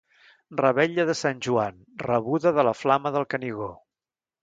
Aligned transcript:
Revetlla 0.61 1.05
de 1.09 1.15
Sant 1.19 1.45
Joan, 1.49 1.79
rebuda 2.07 2.57
de 2.59 2.67
la 2.71 2.75
flama 2.83 3.17
del 3.19 3.33
Canigó. 3.37 3.73